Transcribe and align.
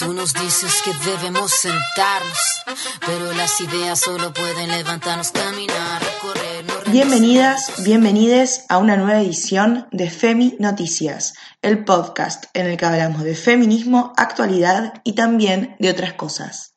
Tú 0.00 0.14
nos 0.14 0.32
dices 0.32 0.80
que 0.82 0.92
debemos 1.10 1.50
sentarnos, 1.50 2.62
pero 3.04 3.34
las 3.34 3.60
ideas 3.60 4.00
solo 4.00 4.32
pueden 4.32 4.70
levantarnos, 4.70 5.30
caminar, 5.30 6.02
recorrer. 6.02 6.64
No 6.64 6.90
Bienvenidas, 6.90 7.84
bienvenides 7.84 8.64
a 8.70 8.78
una 8.78 8.96
nueva 8.96 9.20
edición 9.20 9.88
de 9.92 10.08
Femi 10.08 10.56
Noticias, 10.58 11.34
el 11.60 11.84
podcast 11.84 12.44
en 12.54 12.64
el 12.64 12.78
que 12.78 12.86
hablamos 12.86 13.24
de 13.24 13.34
feminismo, 13.34 14.14
actualidad 14.16 15.02
y 15.04 15.14
también 15.14 15.76
de 15.78 15.90
otras 15.90 16.14
cosas. 16.14 16.74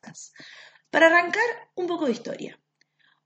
Para 0.92 1.08
arrancar, 1.08 1.44
un 1.76 1.88
poco 1.88 2.08
de 2.08 2.12
historia. 2.12 2.60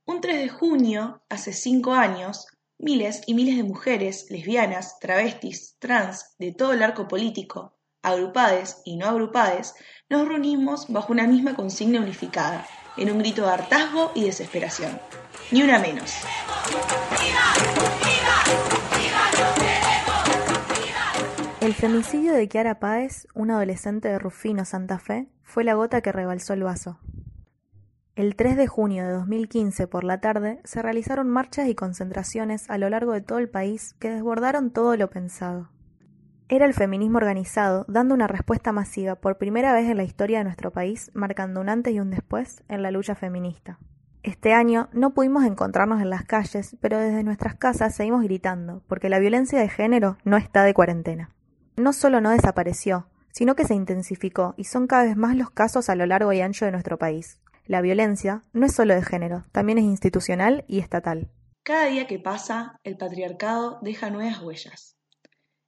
Un 0.05 0.21
3 0.21 0.37
de 0.37 0.49
junio, 0.49 1.23
hace 1.27 1.53
5 1.53 1.95
años, 1.95 2.45
miles 2.77 3.23
y 3.25 3.33
miles 3.33 3.57
de 3.57 3.63
mujeres, 3.63 4.27
lesbianas, 4.29 4.99
travestis, 4.99 5.75
trans, 5.79 6.35
de 6.37 6.51
todo 6.51 6.73
el 6.73 6.83
arco 6.83 7.07
político, 7.07 7.76
agrupades 8.07 8.81
y 8.85 8.97
no 8.97 9.07
agrupades, 9.07 9.75
nos 10.09 10.27
reunimos 10.27 10.87
bajo 10.87 11.13
una 11.13 11.27
misma 11.27 11.55
consigna 11.55 12.01
unificada, 12.01 12.65
en 12.97 13.11
un 13.11 13.19
grito 13.19 13.43
de 13.43 13.51
hartazgo 13.51 14.11
y 14.15 14.25
desesperación. 14.25 14.99
Ni 15.51 15.63
una 15.63 15.79
menos. 15.79 16.13
El 21.61 21.73
femicidio 21.73 22.33
de 22.33 22.47
Kiara 22.47 22.79
Páez, 22.79 23.27
una 23.33 23.55
adolescente 23.55 24.07
de 24.07 24.19
Rufino, 24.19 24.63
Santa 24.63 24.99
Fe, 24.99 25.27
fue 25.43 25.63
la 25.63 25.73
gota 25.73 26.01
que 26.01 26.11
rebalsó 26.11 26.53
el 26.53 26.63
vaso. 26.63 26.99
El 28.15 28.35
3 28.35 28.57
de 28.57 28.67
junio 28.67 29.05
de 29.05 29.11
2015 29.11 29.85
por 29.87 30.03
la 30.03 30.19
tarde 30.19 30.59
se 30.63 30.81
realizaron 30.81 31.29
marchas 31.29 31.67
y 31.67 31.75
concentraciones 31.75 32.69
a 32.69 32.77
lo 32.77 32.89
largo 32.89 33.11
de 33.11 33.21
todo 33.21 33.37
el 33.37 33.49
país 33.49 33.95
que 33.99 34.09
desbordaron 34.09 34.71
todo 34.71 34.95
lo 34.97 35.09
pensado. 35.09 35.69
Era 36.49 36.65
el 36.65 36.73
feminismo 36.73 37.17
organizado 37.17 37.83
dando 37.89 38.15
una 38.15 38.27
respuesta 38.27 38.71
masiva 38.71 39.15
por 39.15 39.37
primera 39.37 39.73
vez 39.73 39.89
en 39.89 39.97
la 39.97 40.05
historia 40.05 40.37
de 40.37 40.45
nuestro 40.45 40.71
país, 40.71 41.11
marcando 41.13 41.59
un 41.59 41.67
antes 41.67 41.93
y 41.93 41.99
un 41.99 42.09
después 42.09 42.63
en 42.69 42.81
la 42.81 42.91
lucha 42.91 43.15
feminista. 43.15 43.79
Este 44.23 44.53
año 44.53 44.87
no 44.93 45.13
pudimos 45.13 45.43
encontrarnos 45.43 46.01
en 46.01 46.09
las 46.09 46.23
calles, 46.23 46.77
pero 46.79 46.99
desde 46.99 47.23
nuestras 47.23 47.55
casas 47.55 47.95
seguimos 47.95 48.23
gritando, 48.23 48.81
porque 48.87 49.09
la 49.09 49.19
violencia 49.19 49.59
de 49.59 49.67
género 49.67 50.17
no 50.23 50.37
está 50.37 50.63
de 50.63 50.73
cuarentena. 50.73 51.31
No 51.75 51.91
solo 51.91 52.21
no 52.21 52.29
desapareció, 52.29 53.07
sino 53.33 53.55
que 53.55 53.65
se 53.65 53.75
intensificó 53.75 54.53
y 54.55 54.63
son 54.63 54.87
cada 54.87 55.03
vez 55.03 55.17
más 55.17 55.35
los 55.35 55.49
casos 55.49 55.89
a 55.89 55.95
lo 55.95 56.05
largo 56.05 56.31
y 56.31 56.39
ancho 56.39 56.63
de 56.63 56.71
nuestro 56.71 56.97
país. 56.97 57.41
La 57.65 57.81
violencia 57.81 58.43
no 58.53 58.65
es 58.65 58.73
solo 58.73 58.95
de 58.95 59.03
género, 59.03 59.43
también 59.51 59.79
es 59.79 59.83
institucional 59.83 60.63
y 60.67 60.79
estatal. 60.79 61.29
Cada 61.63 61.87
día 61.87 62.07
que 62.07 62.19
pasa, 62.19 62.79
el 62.85 62.95
patriarcado 62.95 63.79
deja 63.81 64.09
nuevas 64.09 64.41
huellas. 64.41 64.96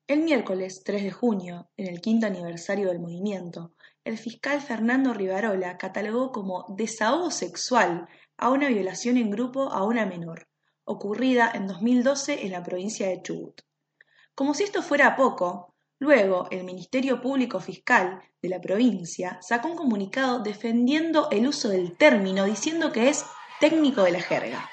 El 0.09 0.23
miércoles 0.23 0.81
3 0.83 1.03
de 1.03 1.11
junio, 1.11 1.69
en 1.77 1.85
el 1.85 2.01
quinto 2.01 2.25
aniversario 2.25 2.87
del 2.87 2.99
movimiento, 2.99 3.73
el 4.03 4.17
fiscal 4.17 4.59
Fernando 4.59 5.13
Rivarola 5.13 5.77
catalogó 5.77 6.31
como 6.31 6.65
desahogo 6.69 7.29
sexual 7.29 8.07
a 8.35 8.49
una 8.49 8.69
violación 8.69 9.17
en 9.17 9.29
grupo 9.29 9.71
a 9.71 9.83
una 9.83 10.07
menor, 10.07 10.47
ocurrida 10.83 11.51
en 11.53 11.67
2012 11.67 12.43
en 12.43 12.53
la 12.53 12.63
provincia 12.63 13.07
de 13.07 13.21
Chubut. 13.21 13.61
Como 14.33 14.55
si 14.55 14.63
esto 14.63 14.81
fuera 14.81 15.15
poco, 15.15 15.75
luego 15.99 16.47
el 16.49 16.63
Ministerio 16.63 17.21
Público 17.21 17.59
Fiscal 17.59 18.19
de 18.41 18.49
la 18.49 18.59
provincia 18.59 19.37
sacó 19.43 19.67
un 19.67 19.77
comunicado 19.77 20.39
defendiendo 20.39 21.29
el 21.29 21.47
uso 21.47 21.69
del 21.69 21.95
término 21.97 22.45
diciendo 22.45 22.91
que 22.91 23.09
es 23.09 23.27
técnico 23.59 24.01
de 24.01 24.11
la 24.13 24.21
jerga. 24.21 24.71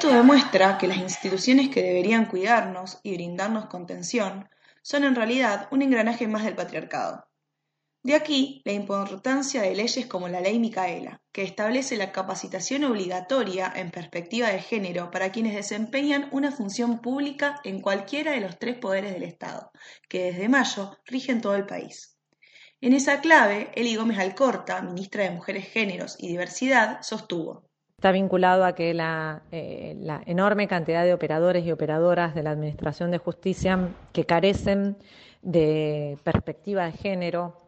Esto 0.00 0.14
demuestra 0.14 0.78
que 0.78 0.86
las 0.86 0.96
instituciones 0.96 1.68
que 1.68 1.82
deberían 1.82 2.24
cuidarnos 2.24 3.00
y 3.02 3.12
brindarnos 3.12 3.66
contención 3.66 4.48
son 4.80 5.04
en 5.04 5.14
realidad 5.14 5.68
un 5.72 5.82
engranaje 5.82 6.26
más 6.26 6.42
del 6.42 6.54
patriarcado. 6.54 7.28
De 8.02 8.14
aquí 8.14 8.62
la 8.64 8.72
importancia 8.72 9.60
de 9.60 9.74
leyes 9.74 10.06
como 10.06 10.26
la 10.28 10.40
Ley 10.40 10.58
Micaela, 10.58 11.20
que 11.32 11.42
establece 11.42 11.98
la 11.98 12.12
capacitación 12.12 12.84
obligatoria 12.84 13.70
en 13.76 13.90
perspectiva 13.90 14.48
de 14.48 14.60
género 14.60 15.10
para 15.10 15.32
quienes 15.32 15.54
desempeñan 15.54 16.30
una 16.32 16.50
función 16.50 17.02
pública 17.02 17.60
en 17.62 17.82
cualquiera 17.82 18.32
de 18.32 18.40
los 18.40 18.58
tres 18.58 18.78
poderes 18.78 19.12
del 19.12 19.24
Estado, 19.24 19.70
que 20.08 20.32
desde 20.32 20.48
mayo 20.48 20.96
rigen 21.04 21.42
todo 21.42 21.56
el 21.56 21.66
país. 21.66 22.16
En 22.80 22.94
esa 22.94 23.20
clave, 23.20 23.70
Eli 23.74 23.96
Gómez 23.96 24.18
Alcorta, 24.18 24.80
ministra 24.80 25.24
de 25.24 25.32
Mujeres, 25.32 25.68
Géneros 25.68 26.16
y 26.18 26.28
Diversidad, 26.28 27.02
sostuvo. 27.02 27.69
Está 28.00 28.12
vinculado 28.12 28.64
a 28.64 28.74
que 28.74 28.94
la, 28.94 29.42
eh, 29.52 29.94
la, 30.00 30.22
enorme 30.24 30.66
cantidad 30.66 31.04
de 31.04 31.12
operadores 31.12 31.66
y 31.66 31.70
operadoras 31.70 32.34
de 32.34 32.42
la 32.42 32.52
Administración 32.52 33.10
de 33.10 33.18
Justicia 33.18 33.90
que 34.14 34.24
carecen 34.24 34.96
de 35.42 36.16
perspectiva 36.24 36.86
de 36.86 36.92
género 36.92 37.60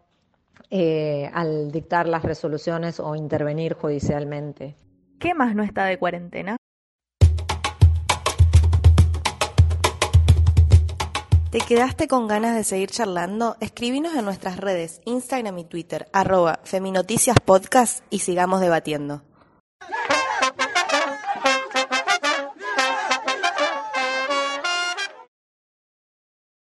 eh, 0.70 1.30
al 1.34 1.70
dictar 1.70 2.08
las 2.08 2.22
resoluciones 2.22 2.98
o 2.98 3.14
intervenir 3.14 3.74
judicialmente. 3.74 4.74
¿Qué 5.18 5.34
más 5.34 5.54
no 5.54 5.62
está 5.62 5.84
de 5.84 5.98
cuarentena? 5.98 6.56
¿Te 11.50 11.58
quedaste 11.58 12.08
con 12.08 12.26
ganas 12.26 12.56
de 12.56 12.64
seguir 12.64 12.88
charlando? 12.88 13.58
Escribinos 13.60 14.14
en 14.14 14.24
nuestras 14.24 14.56
redes, 14.56 15.02
Instagram 15.04 15.58
y 15.58 15.64
Twitter, 15.66 16.08
arroba 16.14 16.60
Feminoticias 16.64 17.36
Podcast 17.44 18.02
y 18.08 18.20
sigamos 18.20 18.62
debatiendo. 18.62 19.20